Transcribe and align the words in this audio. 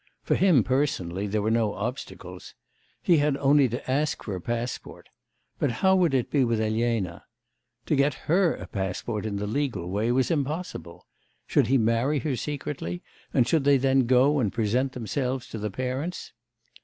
For 0.23 0.33
him 0.33 0.63
personally 0.63 1.27
there 1.27 1.43
were 1.43 1.51
no 1.51 1.75
obstacles. 1.75 2.55
He 3.03 3.17
had 3.17 3.37
only 3.37 3.69
to 3.69 3.87
ask 3.87 4.23
for 4.23 4.33
a 4.35 4.41
passport 4.41 5.09
but 5.59 5.69
how 5.85 5.95
would 5.95 6.15
it 6.15 6.31
be 6.31 6.43
with 6.43 6.59
Elena? 6.59 7.25
To 7.85 7.95
get 7.95 8.15
her 8.25 8.55
a 8.55 8.65
passport 8.65 9.27
in 9.27 9.35
the 9.35 9.45
legal 9.45 9.87
way 9.91 10.11
was 10.11 10.31
impossible. 10.31 11.05
Should 11.45 11.67
he 11.67 11.77
marry 11.77 12.17
her 12.17 12.35
secretly, 12.35 13.03
and 13.31 13.47
should 13.47 13.63
they 13.63 13.77
then 13.77 14.07
go 14.07 14.39
and 14.39 14.51
present 14.51 14.93
themselves 14.93 15.47
to 15.49 15.59
the 15.59 15.69
parents?... 15.69 16.33